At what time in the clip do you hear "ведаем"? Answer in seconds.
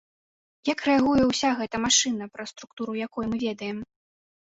3.49-3.77